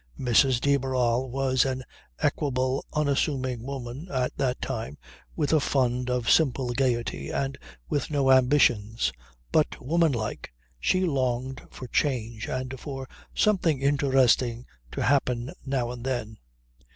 [0.19, 0.59] Mrs.
[0.61, 1.83] de Barral was an
[2.17, 4.97] equable, unassuming woman, at that time
[5.35, 7.55] with a fund of simple gaiety, and
[7.87, 9.13] with no ambitions;
[9.51, 16.03] but, woman like, she longed for change and for something interesting to happen now and
[16.03, 16.39] then.